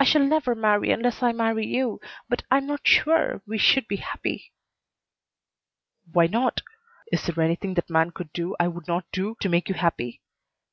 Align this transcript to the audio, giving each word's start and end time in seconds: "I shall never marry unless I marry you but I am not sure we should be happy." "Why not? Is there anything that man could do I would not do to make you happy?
"I 0.00 0.04
shall 0.04 0.24
never 0.24 0.56
marry 0.56 0.90
unless 0.90 1.22
I 1.22 1.30
marry 1.30 1.64
you 1.64 2.00
but 2.28 2.42
I 2.50 2.56
am 2.56 2.66
not 2.66 2.84
sure 2.84 3.40
we 3.46 3.56
should 3.56 3.86
be 3.86 3.98
happy." 3.98 4.52
"Why 6.10 6.26
not? 6.26 6.62
Is 7.12 7.24
there 7.24 7.40
anything 7.40 7.74
that 7.74 7.88
man 7.88 8.10
could 8.10 8.32
do 8.32 8.56
I 8.58 8.66
would 8.66 8.88
not 8.88 9.04
do 9.12 9.36
to 9.38 9.48
make 9.48 9.68
you 9.68 9.76
happy? 9.76 10.22